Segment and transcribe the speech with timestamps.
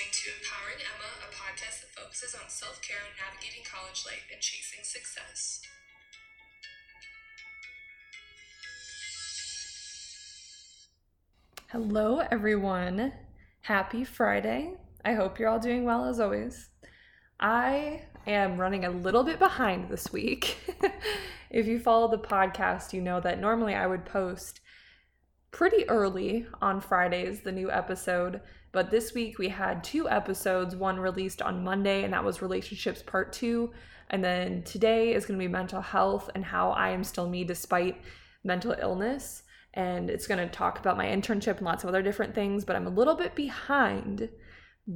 [0.00, 4.40] listening to Empowering Emma, a podcast that focuses on self care, navigating college life, and
[4.40, 5.60] chasing success.
[11.68, 13.12] Hello, everyone.
[13.62, 14.74] Happy Friday.
[15.04, 16.70] I hope you're all doing well as always.
[17.38, 20.56] I am running a little bit behind this week.
[21.50, 24.60] if you follow the podcast, you know that normally I would post
[25.50, 28.40] pretty early on Fridays, the new episode.
[28.72, 33.02] But this week we had two episodes, one released on Monday, and that was Relationships
[33.02, 33.70] Part 2.
[34.10, 37.44] And then today is going to be mental health and how I am still me
[37.44, 38.02] despite
[38.44, 39.42] mental illness.
[39.74, 42.76] And it's going to talk about my internship and lots of other different things, but
[42.76, 44.28] I'm a little bit behind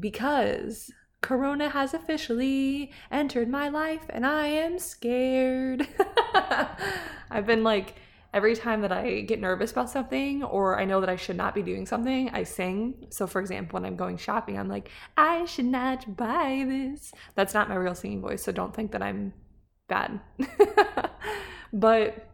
[0.00, 5.88] because Corona has officially entered my life and I am scared.
[7.30, 7.94] I've been like,
[8.34, 11.54] every time that I get nervous about something or I know that I should not
[11.54, 13.06] be doing something, I sing.
[13.10, 17.12] So, for example, when I'm going shopping, I'm like, I should not buy this.
[17.36, 19.32] That's not my real singing voice, so don't think that I'm
[19.88, 20.20] bad.
[21.72, 22.28] but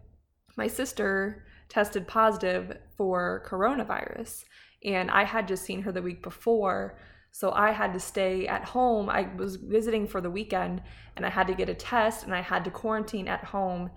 [0.56, 4.44] my sister tested positive for coronavirus,
[4.82, 6.98] and I had just seen her the week before.
[7.32, 9.08] So I had to stay at home.
[9.08, 10.82] I was visiting for the weekend
[11.16, 13.90] and I had to get a test and I had to quarantine at home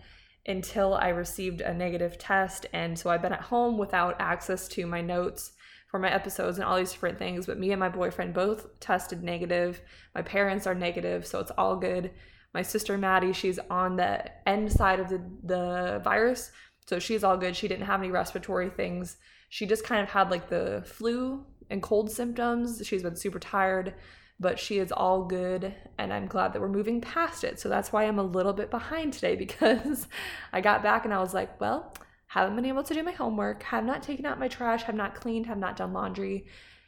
[0.45, 2.65] until I received a negative test.
[2.73, 5.53] And so I've been at home without access to my notes
[5.87, 7.45] for my episodes and all these different things.
[7.45, 9.81] But me and my boyfriend both tested negative.
[10.15, 12.11] My parents are negative, so it's all good.
[12.53, 16.51] My sister Maddie, she's on the end side of the, the virus.
[16.87, 17.55] So she's all good.
[17.55, 19.17] She didn't have any respiratory things.
[19.49, 22.81] She just kind of had like the flu and cold symptoms.
[22.85, 23.93] She's been super tired
[24.39, 27.59] but she is all good and I'm glad that we're moving past it.
[27.59, 30.07] So that's why I'm a little bit behind today because
[30.51, 31.93] I got back and I was like, well,
[32.27, 35.15] haven't been able to do my homework, have not taken out my trash, have not
[35.15, 36.47] cleaned, have not done laundry,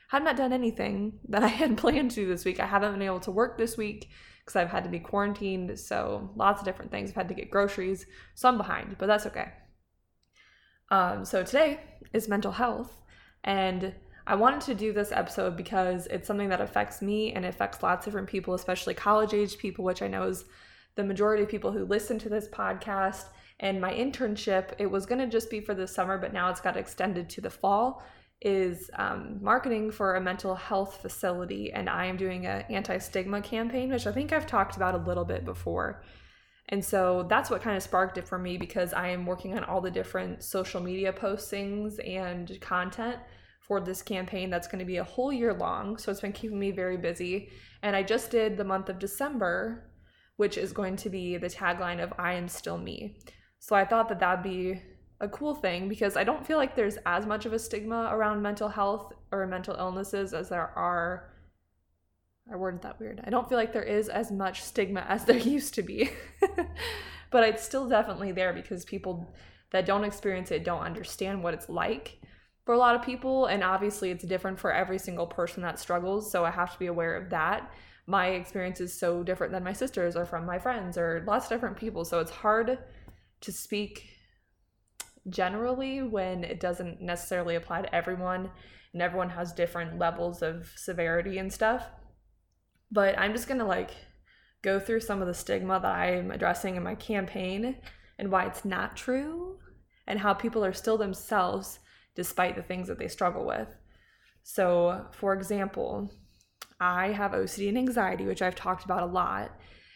[0.10, 2.60] have not done anything that I had planned to do this week.
[2.60, 4.10] I haven't been able to work this week
[4.40, 5.80] because I've had to be quarantined.
[5.80, 7.10] So lots of different things.
[7.10, 8.06] I've had to get groceries.
[8.36, 9.52] So I'm behind, but that's okay.
[10.92, 11.80] Um, so today
[12.14, 12.96] is mental health
[13.44, 13.94] and
[14.28, 18.06] I wanted to do this episode because it's something that affects me and affects lots
[18.06, 20.46] of different people, especially college age people, which I know is
[20.96, 23.26] the majority of people who listen to this podcast.
[23.60, 26.60] And my internship, it was going to just be for the summer, but now it's
[26.60, 28.04] got extended to the fall,
[28.42, 31.72] is um, marketing for a mental health facility.
[31.72, 35.06] And I am doing an anti stigma campaign, which I think I've talked about a
[35.06, 36.02] little bit before.
[36.70, 39.64] And so that's what kind of sparked it for me because I am working on
[39.64, 43.20] all the different social media postings and content
[43.68, 45.98] for this campaign that's going to be a whole year long.
[45.98, 47.50] So it's been keeping me very busy.
[47.82, 49.90] And I just did the month of December,
[50.38, 53.18] which is going to be the tagline of I am still me.
[53.60, 54.82] So I thought that that'd be
[55.20, 58.42] a cool thing because I don't feel like there's as much of a stigma around
[58.42, 61.32] mental health or mental illnesses as there are.
[62.52, 63.22] I worded that weird.
[63.26, 66.12] I don't feel like there is as much stigma as there used to be.
[67.32, 69.34] but it's still definitely there because people
[69.72, 72.20] that don't experience it don't understand what it's like
[72.66, 76.32] for a lot of people and obviously it's different for every single person that struggles
[76.32, 77.72] so i have to be aware of that.
[78.08, 81.50] My experience is so different than my sister's or from my friends or lots of
[81.50, 82.78] different people so it's hard
[83.42, 84.10] to speak
[85.30, 88.52] generally when it doesn't necessarily apply to everyone
[88.94, 91.88] and everyone has different levels of severity and stuff.
[92.92, 93.92] But i'm just going to like
[94.62, 97.78] go through some of the stigma that i'm addressing in my campaign
[98.18, 99.58] and why it's not true
[100.08, 101.80] and how people are still themselves
[102.16, 103.68] despite the things that they struggle with.
[104.44, 106.12] So, for example,
[106.80, 109.52] I have OCD and anxiety, which I've talked about a lot.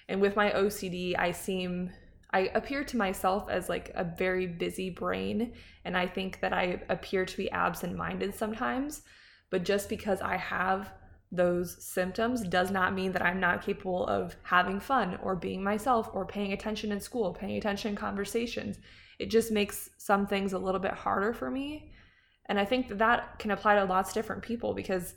[0.08, 1.92] And with my OCD, I seem
[2.32, 5.54] I appear to myself as like a very busy brain,
[5.84, 9.02] and I think that I appear to be absent minded sometimes.
[9.50, 10.92] But just because I have
[11.32, 16.10] those symptoms does not mean that I'm not capable of having fun or being myself
[16.14, 18.78] or paying attention in school, paying attention in conversations.
[19.18, 21.92] It just makes some things a little bit harder for me.
[22.50, 25.14] And I think that, that can apply to lots of different people because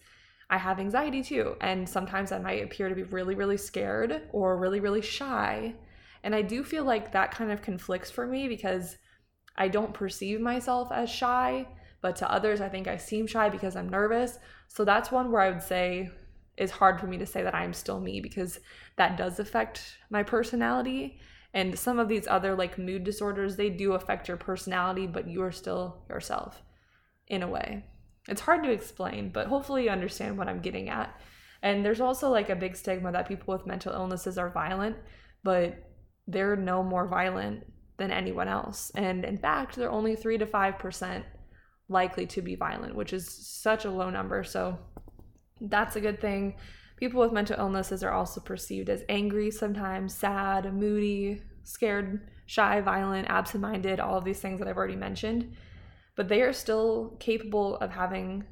[0.51, 1.57] I have anxiety too.
[1.63, 5.75] And sometimes I might appear to be really, really scared or really, really shy.
[6.23, 8.99] And I do feel like that kind of conflicts for me because
[9.57, 11.67] I don't perceive myself as shy,
[12.03, 14.39] but to others, I think I seem shy because I'm nervous.
[14.69, 16.11] So that's one where I would say
[16.59, 18.61] it's hard for me to say that I'm still me because
[18.97, 21.19] that does affect my personality.
[21.55, 25.43] And some of these other like mood disorders, they do affect your personality, but you
[25.43, 26.63] are still yourself
[27.33, 27.85] in a way.
[28.29, 31.21] It's hard to explain, but hopefully you understand what I'm getting at.
[31.63, 34.97] And there's also like a big stigma that people with mental illnesses are violent,
[35.43, 35.75] but
[36.29, 37.65] they're no more violent
[37.99, 38.93] than anyone else.
[38.95, 41.25] And in fact, they're only 3 to 5%
[41.89, 44.45] likely to be violent, which is such a low number.
[44.45, 44.79] So
[45.61, 46.57] That's a good thing.
[46.97, 53.29] People with mental illnesses are also perceived as angry sometimes, sad, moody, scared, shy, violent,
[53.29, 55.55] absent minded, all of these things that I've already mentioned.
[56.17, 58.45] But they are still capable of having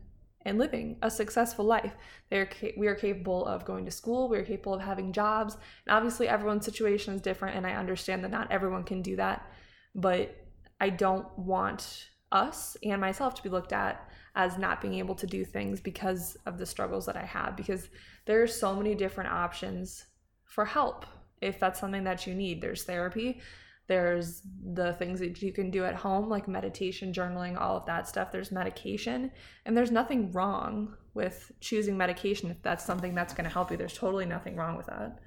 [0.47, 1.93] and living a successful life.
[2.31, 5.57] They're ca- we are capable of going to school, we are capable of having jobs.
[5.87, 9.51] And obviously everyone's situation is different and I understand that not everyone can do that,
[9.95, 10.35] but
[10.81, 15.27] I don't want us and myself to be looked at as not being able to
[15.27, 17.89] do things because of the struggles that I have because
[18.27, 20.07] there are so many different options
[20.45, 21.05] for help
[21.41, 22.61] if that's something that you need.
[22.61, 23.41] There's therapy,
[23.90, 24.42] there's
[24.72, 28.31] the things that you can do at home like meditation, journaling, all of that stuff.
[28.31, 29.32] There's medication,
[29.66, 33.76] and there's nothing wrong with choosing medication if that's something that's going to help you.
[33.76, 35.19] There's totally nothing wrong with that.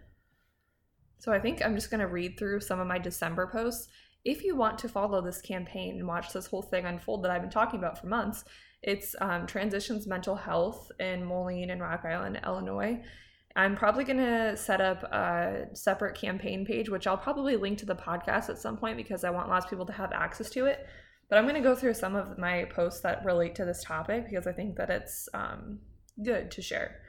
[1.19, 3.89] So I think I'm just going to read through some of my December posts
[4.25, 7.41] if you want to follow this campaign and watch this whole thing unfold that I've
[7.41, 8.45] been talking about for months,
[8.81, 13.01] it's um, Transitions Mental Health in Moline and Rock Island, Illinois.
[13.55, 17.85] I'm probably going to set up a separate campaign page, which I'll probably link to
[17.85, 20.65] the podcast at some point because I want lots of people to have access to
[20.65, 20.87] it.
[21.29, 24.25] But I'm going to go through some of my posts that relate to this topic
[24.29, 25.79] because I think that it's um,
[26.23, 26.99] good to share.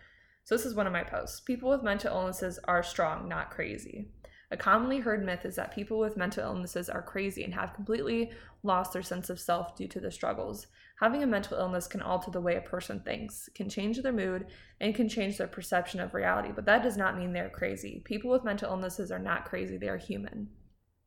[0.44, 1.40] So, this is one of my posts.
[1.40, 4.10] People with mental illnesses are strong, not crazy.
[4.50, 8.30] A commonly heard myth is that people with mental illnesses are crazy and have completely
[8.62, 10.66] lost their sense of self due to the struggles.
[11.00, 14.46] Having a mental illness can alter the way a person thinks, can change their mood,
[14.80, 18.02] and can change their perception of reality, but that does not mean they're crazy.
[18.04, 20.48] People with mental illnesses are not crazy, they are human.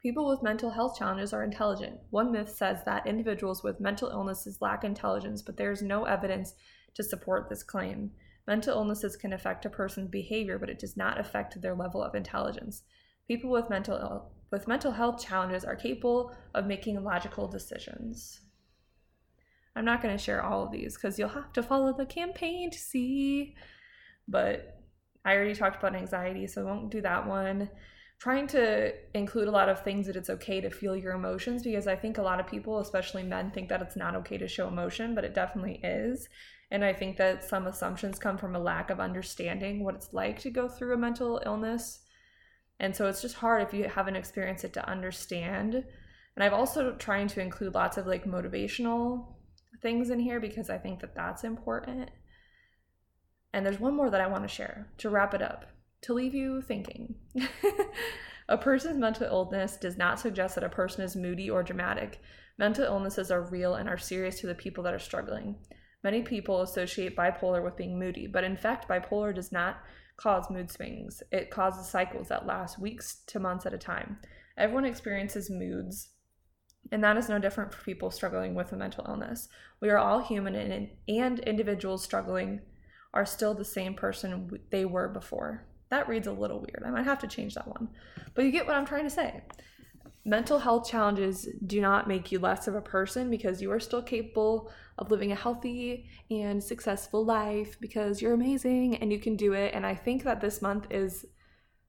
[0.01, 1.99] People with mental health challenges are intelligent.
[2.11, 6.53] One myth says that individuals with mental illnesses lack intelligence, but there is no evidence
[6.93, 8.11] to support this claim.
[8.45, 12.15] Mental illnesses can affect a person's behavior, but it does not affect their level of
[12.15, 12.83] intelligence.
[13.27, 18.39] People with mental with mental health challenges are capable of making logical decisions.
[19.75, 22.71] I'm not going to share all of these because you'll have to follow the campaign
[22.71, 23.55] to see.
[24.27, 24.81] But
[25.23, 27.69] I already talked about anxiety, so I won't do that one.
[28.17, 31.85] Trying to include a lot of things that it's okay to feel your emotions because
[31.85, 34.67] I think a lot of people, especially men, think that it's not okay to show
[34.67, 36.27] emotion, but it definitely is.
[36.71, 40.39] And I think that some assumptions come from a lack of understanding what it's like
[40.39, 41.99] to go through a mental illness
[42.79, 45.83] and so it's just hard if you haven't experienced it to understand.
[46.35, 49.33] And I've also trying to include lots of like motivational
[49.81, 52.09] things in here because I think that that's important.
[53.53, 55.65] And there's one more that I want to share to wrap it up,
[56.01, 57.15] to leave you thinking.
[58.49, 62.21] a person's mental illness does not suggest that a person is moody or dramatic.
[62.59, 65.55] Mental illnesses are real and are serious to the people that are struggling.
[66.03, 69.77] Many people associate bipolar with being moody, but in fact, bipolar does not
[70.17, 71.23] cause mood swings.
[71.31, 74.17] It causes cycles that last weeks to months at a time.
[74.57, 76.09] Everyone experiences moods,
[76.91, 79.47] and that is no different for people struggling with a mental illness.
[79.79, 82.61] We are all human, and, and individuals struggling
[83.13, 85.65] are still the same person they were before.
[85.89, 86.83] That reads a little weird.
[86.85, 87.89] I might have to change that one.
[88.33, 89.43] But you get what I'm trying to say.
[90.27, 94.01] Mental health challenges do not make you less of a person because you are still
[94.01, 99.53] capable of living a healthy and successful life because you're amazing and you can do
[99.53, 99.73] it.
[99.73, 101.25] And I think that this month is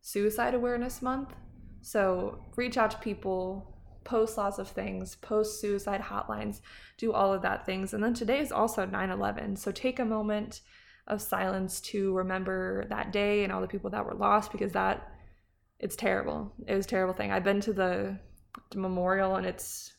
[0.02, 1.35] Suicide Awareness Month.
[1.81, 6.61] So reach out to people, post lots of things, post suicide hotlines,
[6.96, 7.93] do all of that things.
[7.93, 9.56] And then today is also 9 11.
[9.56, 10.60] So take a moment
[11.08, 15.10] of silence to remember that day and all the people that were lost because that
[15.79, 16.53] it's terrible.
[16.67, 17.31] It was a terrible thing.
[17.31, 18.28] I've been to the, the
[18.74, 19.94] memorial and it's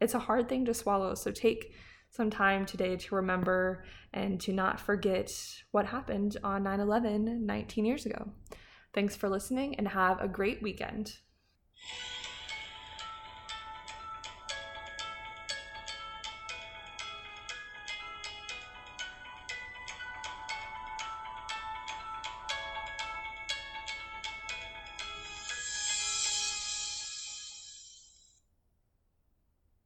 [0.00, 1.14] it's a hard thing to swallow.
[1.14, 1.72] So take
[2.10, 5.30] some time today to remember and to not forget
[5.72, 8.32] what happened on 9 11 19 years ago.
[8.94, 11.18] Thanks for listening and have a great weekend.